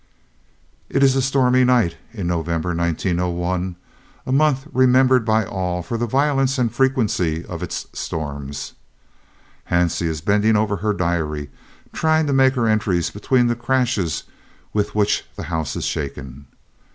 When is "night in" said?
1.63-2.25